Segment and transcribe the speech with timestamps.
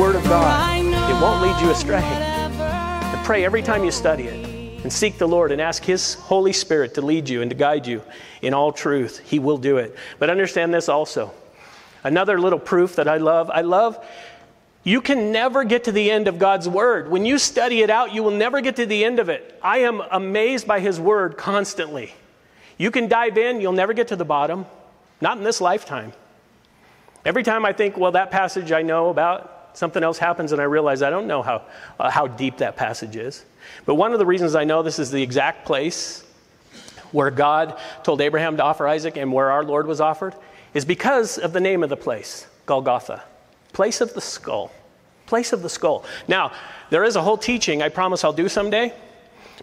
[0.00, 0.86] Word of God.
[0.86, 2.00] It won't lead you astray.
[2.00, 4.82] And pray every time you study it.
[4.82, 7.86] And seek the Lord and ask His Holy Spirit to lead you and to guide
[7.86, 8.02] you
[8.40, 9.18] in all truth.
[9.18, 9.94] He will do it.
[10.18, 11.34] But understand this also.
[12.02, 14.02] Another little proof that I love I love
[14.84, 17.10] you can never get to the end of God's Word.
[17.10, 19.60] When you study it out, you will never get to the end of it.
[19.62, 22.14] I am amazed by His Word constantly.
[22.78, 24.64] You can dive in, you'll never get to the bottom.
[25.20, 26.14] Not in this lifetime.
[27.26, 30.64] Every time I think, well, that passage I know about, something else happens and I
[30.64, 31.62] realize I don't know how,
[31.98, 33.44] uh, how deep that passage is.
[33.86, 36.24] But one of the reasons I know this is the exact place
[37.12, 40.34] where God told Abraham to offer Isaac and where our Lord was offered
[40.74, 43.22] is because of the name of the place, Golgotha,
[43.72, 44.70] place of the skull.
[45.26, 46.04] Place of the skull.
[46.26, 46.52] Now,
[46.90, 48.92] there is a whole teaching I promise I'll do someday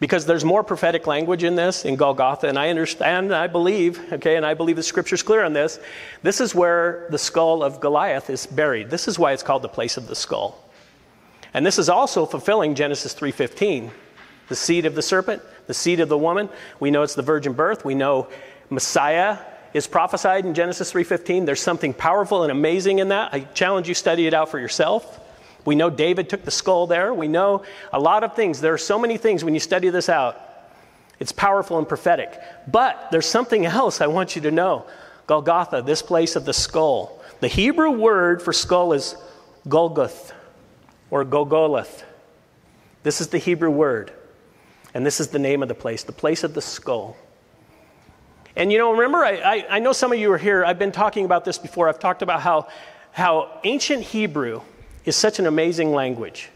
[0.00, 4.12] because there's more prophetic language in this in Golgotha, and I understand, and I believe,
[4.12, 5.78] okay, and I believe the scripture's clear on this.
[6.22, 8.90] This is where the skull of Goliath is buried.
[8.90, 10.60] This is why it's called the place of the skull.
[11.52, 13.92] And this is also fulfilling Genesis 3:15.
[14.48, 16.50] The seed of the serpent, the seed of the woman.
[16.80, 17.84] We know it's the virgin birth.
[17.84, 18.26] We know
[18.68, 19.38] Messiah
[19.72, 21.46] is prophesied in Genesis 3:15.
[21.46, 23.32] There's something powerful and amazing in that.
[23.32, 25.20] I challenge you study it out for yourself.
[25.64, 27.14] We know David took the skull there.
[27.14, 27.62] We know
[27.92, 28.60] a lot of things.
[28.60, 30.40] There are so many things when you study this out.
[31.20, 32.38] It's powerful and prophetic.
[32.68, 34.86] But there's something else I want you to know.
[35.26, 37.22] Golgotha, this place of the skull.
[37.40, 39.16] The Hebrew word for skull is
[39.66, 40.32] Golgoth
[41.10, 42.04] or Gogoleth.
[43.02, 44.12] This is the Hebrew word.
[44.92, 47.16] And this is the name of the place, the place of the skull.
[48.56, 50.64] And you know, remember, I, I, I know some of you are here.
[50.64, 51.88] I've been talking about this before.
[51.88, 52.68] I've talked about how,
[53.10, 54.60] how ancient Hebrew
[55.04, 56.50] is such an amazing language.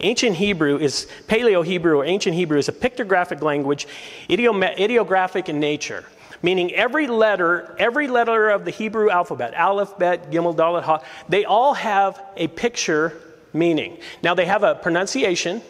[0.00, 3.86] Ancient Hebrew is, Paleo Hebrew or ancient Hebrew is a pictographic language,
[4.30, 6.04] ideographic in nature,
[6.42, 11.44] meaning every letter, every letter of the Hebrew alphabet, Aleph, Bet, Gimel, Dalet, Ha, they
[11.44, 13.20] all have a picture
[13.52, 13.98] meaning.
[14.22, 15.60] Now they have a pronunciation,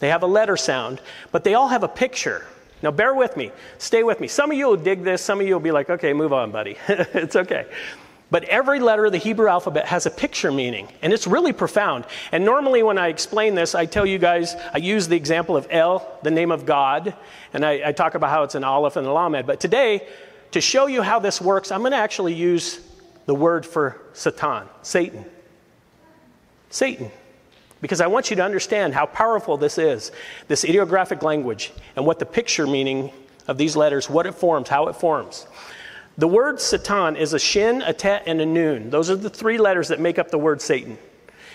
[0.00, 2.44] they have a letter sound, but they all have a picture.
[2.82, 4.28] Now bear with me, stay with me.
[4.28, 6.50] Some of you will dig this, some of you will be like, okay, move on,
[6.50, 6.76] buddy.
[6.88, 7.66] it's okay.
[8.28, 12.06] But every letter of the Hebrew alphabet has a picture meaning, and it's really profound.
[12.32, 15.68] And normally, when I explain this, I tell you guys, I use the example of
[15.70, 17.14] El, the name of God,
[17.52, 19.46] and I, I talk about how it's an Aleph and a Lamed.
[19.46, 20.08] But today,
[20.50, 22.80] to show you how this works, I'm going to actually use
[23.26, 25.24] the word for Satan, Satan.
[26.70, 27.10] Satan.
[27.80, 30.10] Because I want you to understand how powerful this is,
[30.48, 33.12] this ideographic language, and what the picture meaning
[33.46, 35.46] of these letters, what it forms, how it forms.
[36.18, 38.88] The word Satan is a shin, a tet, and a noon.
[38.90, 40.96] Those are the three letters that make up the word Satan.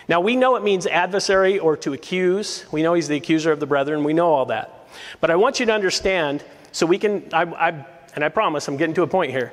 [0.07, 2.65] Now, we know it means adversary or to accuse.
[2.71, 4.03] We know he's the accuser of the brethren.
[4.03, 4.87] We know all that.
[5.19, 8.77] But I want you to understand, so we can, I, I, and I promise I'm
[8.77, 9.51] getting to a point here.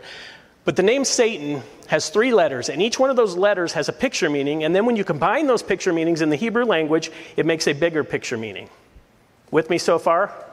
[0.65, 3.93] But the name Satan has three letters, and each one of those letters has a
[3.93, 4.65] picture meaning.
[4.65, 7.73] And then when you combine those picture meanings in the Hebrew language, it makes a
[7.73, 8.69] bigger picture meaning.
[9.51, 10.48] With me so far?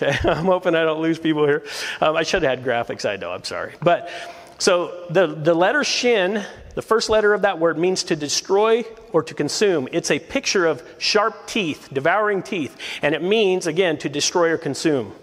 [0.00, 1.64] Okay, I'm hoping I don't lose people here.
[2.00, 3.74] Um, I should have had graphics, I know, I'm sorry.
[3.82, 4.10] But
[4.58, 6.44] so the, the letter shin,
[6.74, 9.88] the first letter of that word, means to destroy or to consume.
[9.90, 14.58] It's a picture of sharp teeth, devouring teeth, and it means, again, to destroy or
[14.58, 15.14] consume.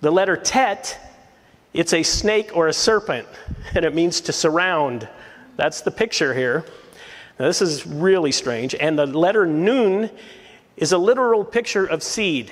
[0.00, 0.98] The letter tet,
[1.72, 3.28] it's a snake or a serpent,
[3.74, 5.08] and it means to surround.
[5.56, 6.64] That's the picture here.
[7.38, 8.74] Now, this is really strange.
[8.74, 10.10] And the letter nun
[10.76, 12.50] is a literal picture of seed,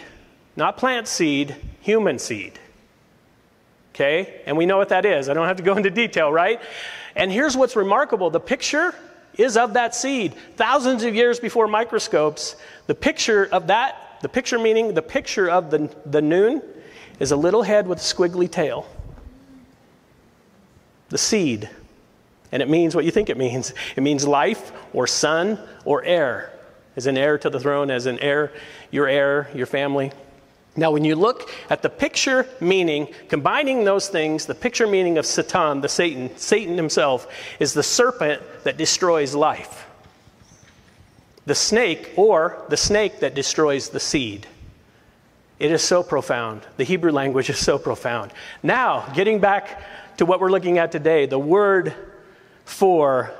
[0.56, 2.58] not plant seed, human seed.
[3.94, 4.42] Okay?
[4.46, 5.28] And we know what that is.
[5.28, 6.60] I don't have to go into detail, right?
[7.16, 8.94] And here's what's remarkable the picture
[9.34, 10.34] is of that seed.
[10.56, 12.56] Thousands of years before microscopes,
[12.86, 16.62] the picture of that, the picture meaning the picture of the, the noon,
[17.18, 18.86] is a little head with a squiggly tail.
[21.10, 21.68] The seed.
[22.52, 26.52] And it means what you think it means it means life or son or heir.
[26.96, 28.52] As an heir to the throne, as an heir,
[28.90, 30.10] your heir, your family.
[30.76, 35.26] Now, when you look at the picture meaning, combining those things, the picture meaning of
[35.26, 37.26] Satan, the Satan, Satan himself,
[37.58, 39.86] is the serpent that destroys life.
[41.46, 44.46] The snake, or the snake that destroys the seed.
[45.58, 46.62] It is so profound.
[46.76, 48.32] The Hebrew language is so profound.
[48.62, 49.82] Now, getting back
[50.18, 51.94] to what we're looking at today, the word
[52.64, 53.32] for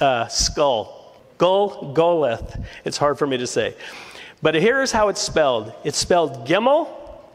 [0.00, 2.64] uh, skull, Gol, Goleth.
[2.84, 3.74] It's hard for me to say.
[4.42, 6.88] But here's how it's spelled it's spelled Gimel,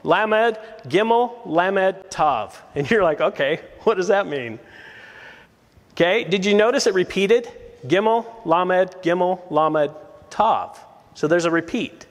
[0.03, 0.57] Lamed,
[0.87, 2.61] Gimel, Lamed, Tav.
[2.75, 4.59] And you're like, okay, what does that mean?
[5.93, 7.49] Okay, did you notice it repeated?
[7.87, 9.95] Gimel, Lamed, Gimel, Lamed,
[10.29, 10.79] Tav.
[11.15, 12.05] So there's a repeat.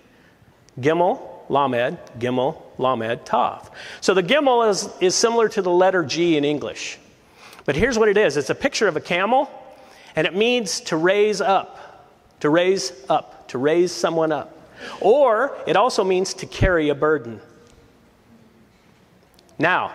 [0.81, 3.71] Gimel, Lamed, Gimel, Lamed, Tav.
[4.01, 6.99] So the Gimel is, is similar to the letter G in English.
[7.67, 9.51] But here's what it is it's a picture of a camel,
[10.15, 12.09] and it means to raise up,
[12.41, 14.56] to raise up, to raise someone up.
[15.01, 17.41] Or it also means to carry a burden.
[19.59, 19.95] Now,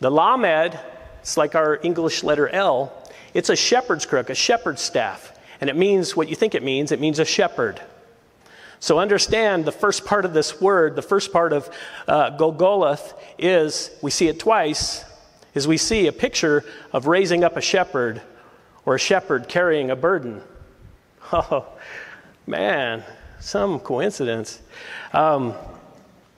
[0.00, 0.78] the Lamed,
[1.20, 2.92] it's like our English letter L,
[3.32, 5.38] it's a shepherd's crook, a shepherd's staff.
[5.60, 7.80] And it means what you think it means it means a shepherd.
[8.80, 11.70] So understand the first part of this word, the first part of
[12.06, 15.04] uh, Golgoloth is, we see it twice,
[15.54, 18.20] is we see a picture of raising up a shepherd
[18.84, 20.42] or a shepherd carrying a burden.
[21.32, 21.66] Oh,
[22.46, 23.02] man,
[23.40, 24.60] some coincidence.
[25.12, 25.54] Um,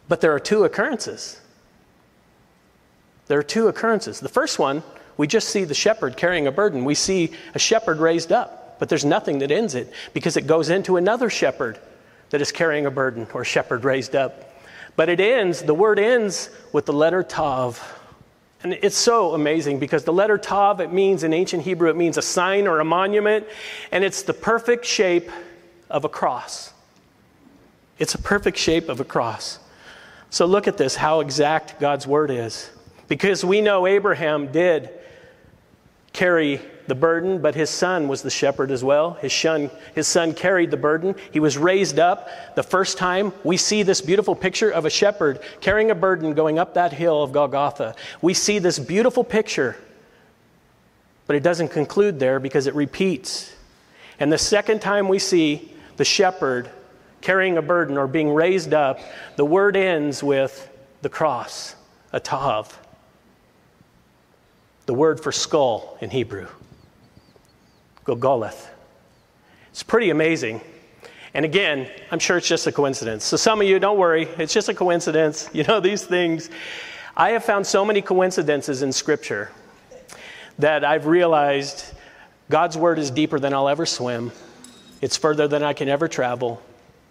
[0.08, 1.40] but there are two occurrences.
[3.26, 4.20] There are two occurrences.
[4.20, 4.82] The first one,
[5.16, 6.84] we just see the shepherd carrying a burden.
[6.84, 10.68] We see a shepherd raised up, but there's nothing that ends it because it goes
[10.70, 11.78] into another shepherd
[12.30, 14.52] that is carrying a burden or shepherd raised up.
[14.94, 17.82] But it ends, the word ends with the letter Tav.
[18.62, 22.16] And it's so amazing because the letter Tav, it means in ancient Hebrew, it means
[22.16, 23.46] a sign or a monument,
[23.92, 25.30] and it's the perfect shape
[25.90, 26.72] of a cross.
[27.98, 29.58] It's a perfect shape of a cross.
[30.30, 32.70] So look at this, how exact God's word is.
[33.08, 34.90] Because we know Abraham did
[36.12, 39.14] carry the burden, but his son was the shepherd as well.
[39.14, 41.14] His son, his son carried the burden.
[41.32, 42.28] He was raised up.
[42.54, 46.58] The first time we see this beautiful picture of a shepherd carrying a burden going
[46.58, 47.94] up that hill of Golgotha.
[48.22, 49.76] We see this beautiful picture,
[51.26, 53.54] but it doesn't conclude there because it repeats.
[54.18, 56.70] And the second time we see the shepherd
[57.20, 59.00] carrying a burden or being raised up,
[59.36, 60.70] the word ends with
[61.02, 61.74] the cross,
[62.12, 62.78] a tav,
[64.86, 66.46] the word for skull in Hebrew,
[68.04, 68.68] Gogoleth.
[69.70, 70.60] It's pretty amazing.
[71.34, 73.22] And again, I'm sure it's just a coincidence.
[73.22, 75.50] So some of you, don't worry, it's just a coincidence.
[75.54, 76.48] You know, these things.
[77.16, 79.50] I have found so many coincidences in Scripture
[80.58, 81.92] that I've realized
[82.48, 84.32] God's word is deeper than I'll ever swim.
[85.02, 86.62] It's further than I can ever travel.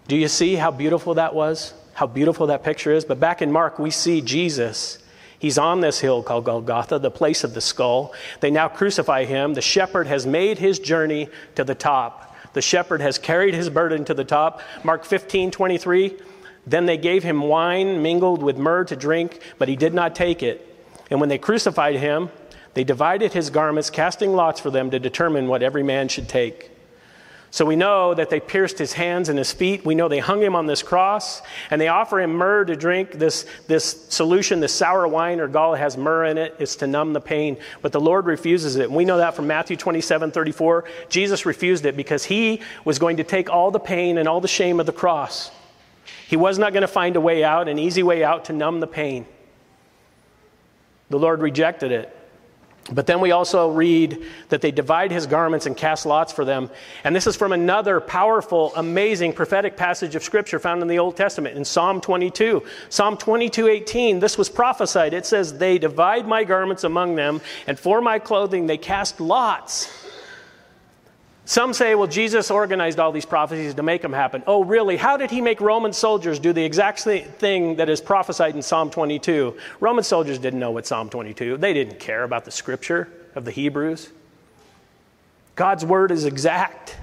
[0.08, 1.74] Do you see how beautiful that was?
[1.94, 3.06] How beautiful that picture is?
[3.06, 5.00] But back in Mark, we see Jesus.
[5.40, 8.14] He's on this hill called Golgotha, the place of the skull.
[8.40, 9.54] They now crucify him.
[9.54, 12.36] The shepherd has made his journey to the top.
[12.54, 14.62] The shepherd has carried his burden to the top.
[14.84, 16.18] Mark 15, 23.
[16.68, 20.44] Then they gave him wine mingled with myrrh to drink, but he did not take
[20.44, 20.76] it.
[21.10, 22.30] And when they crucified him,
[22.76, 26.72] they divided his garments, casting lots for them to determine what every man should take.
[27.56, 29.86] So we know that they pierced his hands and his feet.
[29.86, 33.14] We know they hung him on this cross and they offer him myrrh to drink.
[33.14, 36.54] This, this solution, this sour wine or gall has myrrh in it.
[36.60, 37.56] It's to numb the pain.
[37.82, 38.88] But the Lord refuses it.
[38.88, 40.84] And we know that from Matthew 27 34.
[41.08, 44.50] Jesus refused it because he was going to take all the pain and all the
[44.50, 45.50] shame of the cross.
[46.28, 48.82] He was not going to find a way out, an easy way out to numb
[48.82, 49.26] the pain.
[51.10, 52.14] The Lord rejected it.
[52.92, 56.70] But then we also read that they divide his garments and cast lots for them.
[57.04, 61.18] And this is from another powerful, amazing prophetic passage of scripture found in the Old
[61.18, 62.64] Testament in Psalm 22.
[62.90, 65.16] Psalm 22 18, this was prophesied.
[65.16, 70.05] It says, They divide my garments among them, and for my clothing they cast lots.
[71.48, 74.42] Some say, well, Jesus organized all these prophecies to make them happen.
[74.48, 74.98] Oh, really?
[74.98, 78.90] How did he make Roman soldiers do the exact thing that is prophesied in Psalm
[78.90, 79.56] 22?
[79.80, 81.58] Roman soldiers didn't know what Psalm 22.
[81.58, 84.10] They didn't care about the scripture of the Hebrews.
[85.56, 86.98] God's word is exact.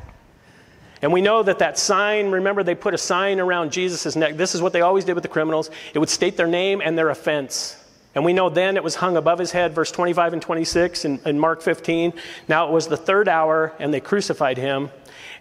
[1.03, 4.37] And we know that that sign, remember, they put a sign around Jesus' neck.
[4.37, 5.71] This is what they always did with the criminals.
[5.95, 7.77] It would state their name and their offense.
[8.15, 11.21] And we know then it was hung above his head, verse 25 and 26 in,
[11.25, 12.13] in, Mark 15.
[12.47, 14.91] Now it was the third hour, and they crucified him,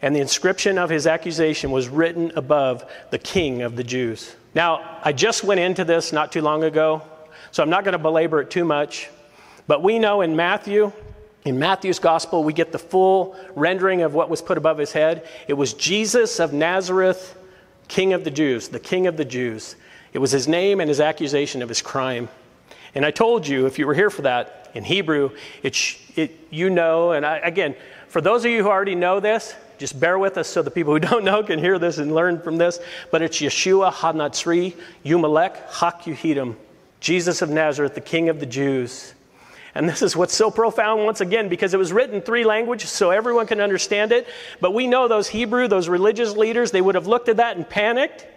[0.01, 4.35] and the inscription of his accusation was written above the King of the Jews.
[4.55, 7.01] Now, I just went into this not too long ago,
[7.51, 9.09] so I'm not going to belabor it too much.
[9.67, 10.91] But we know in Matthew,
[11.43, 15.27] in Matthew's gospel, we get the full rendering of what was put above his head.
[15.47, 17.37] It was Jesus of Nazareth,
[17.87, 19.75] King of the Jews, the King of the Jews.
[20.13, 22.29] It was his name and his accusation of his crime.
[22.95, 25.31] And I told you, if you were here for that, in Hebrew,
[25.63, 27.75] it, it you know, and I, again,
[28.07, 30.93] for those of you who already know this, just bear with us so the people
[30.93, 32.79] who don't know can hear this and learn from this.
[33.09, 36.55] But it's Yeshua Hanatzri Yumalek Hak Yuhidim,
[36.99, 39.13] Jesus of Nazareth, the King of the Jews.
[39.73, 42.89] And this is what's so profound once again because it was written in three languages
[42.89, 44.27] so everyone can understand it.
[44.59, 47.67] But we know those Hebrew, those religious leaders, they would have looked at that and
[47.67, 48.27] panicked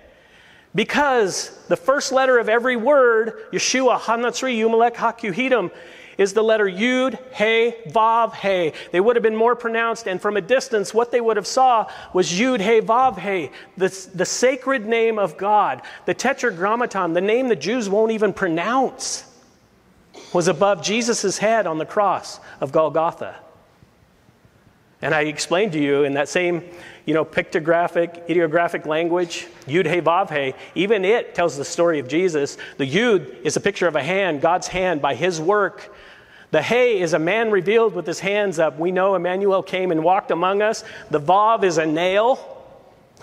[0.75, 5.71] because the first letter of every word, Yeshua, Hanatzri, Yumelech, Hakuhidim,
[6.19, 8.73] is the letter Yud, He, Vav, He.
[8.93, 11.91] They would have been more pronounced, and from a distance, what they would have saw
[12.13, 17.49] was Yud, He, Vav, He, the, the sacred name of God, the Tetragrammaton, the name
[17.49, 19.31] the Jews won't even pronounce
[20.33, 23.37] was above Jesus' head on the cross of Golgotha.
[25.03, 26.65] And I explained to you in that same,
[27.07, 32.09] you know, pictographic, ideographic language, Yud He Vav He, even it tells the story of
[32.09, 32.57] Jesus.
[32.79, 35.95] The Yud is a picture of a hand, God's hand by his work.
[36.51, 38.79] The He is a man revealed with his hands up.
[38.79, 40.85] We know Emmanuel came and walked among us.
[41.11, 42.39] The Vav is a nail,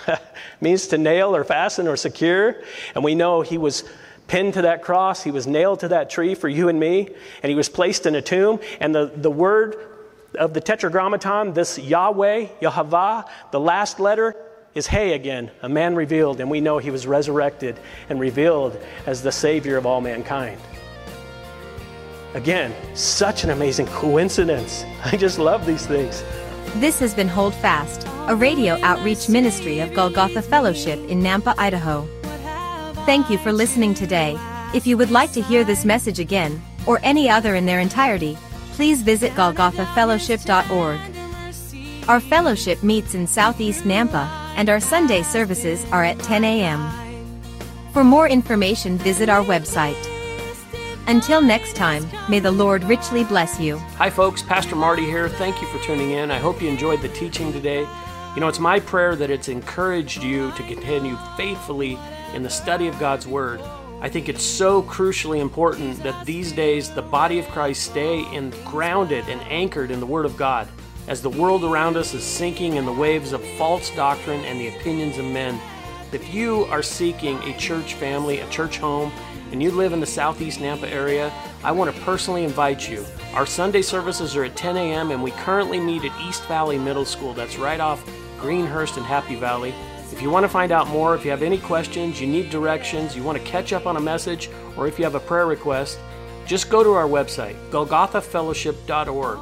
[0.62, 2.62] means to nail or fasten or secure.
[2.94, 3.84] And we know he was
[4.28, 5.24] pinned to that cross.
[5.24, 7.10] He was nailed to that tree for you and me,
[7.42, 8.60] and he was placed in a tomb.
[8.80, 9.76] And the, the word
[10.36, 14.36] of the Tetragrammaton, this Yahweh, Yahavah, the last letter
[14.74, 17.78] is Hey again, a man revealed, and we know he was resurrected
[18.10, 20.60] and revealed as the Savior of all mankind.
[22.34, 24.86] Again, such an amazing coincidence.
[25.06, 26.24] I just love these things.
[26.76, 32.08] This has been Hold Fast, a radio outreach ministry of Golgotha Fellowship in Nampa, Idaho.
[33.06, 34.38] Thank you for listening today.
[34.74, 38.38] If you would like to hear this message again, or any other in their entirety,
[38.82, 42.10] please visit golgothafellowship.org.
[42.10, 46.90] Our fellowship meets in Southeast Nampa, and our Sunday services are at 10 a.m.
[47.94, 50.04] For more information, visit our website.
[51.06, 53.78] Until next time, may the Lord richly bless you.
[54.00, 54.42] Hi, folks.
[54.42, 55.30] Pastor Marty here.
[55.30, 56.32] Thank you for tuning in.
[56.32, 57.88] I hope you enjoyed the teaching today.
[58.34, 62.00] You know, it's my prayer that it's encouraged you to continue faithfully
[62.34, 63.62] in the study of God's Word.
[64.02, 68.50] I think it's so crucially important that these days the body of Christ stay in,
[68.66, 70.68] grounded and anchored in the Word of God.
[71.08, 74.70] As the world around us is sinking in the waves of false doctrine and the
[74.70, 75.62] opinions of men,
[76.12, 79.12] if you are seeking a church family, a church home,
[79.52, 81.32] and you live in the southeast Nampa area,
[81.64, 83.06] I want to personally invite you.
[83.34, 87.06] Our Sunday services are at 10 a.m., and we currently meet at East Valley Middle
[87.06, 87.34] School.
[87.34, 88.04] That's right off
[88.40, 89.76] Greenhurst and Happy Valley.
[90.12, 93.16] If you want to find out more, if you have any questions, you need directions,
[93.16, 96.00] you want to catch up on a message, or if you have a prayer request,
[96.46, 99.40] just go to our website, golgothafellowship.org.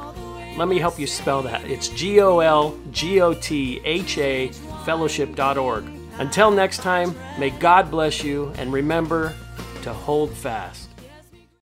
[0.56, 1.64] Let me help you spell that.
[1.64, 4.48] It's G O L G O T H A
[4.84, 5.84] fellowship.org.
[6.18, 9.34] Until next time, may God bless you and remember
[9.82, 10.89] to hold fast.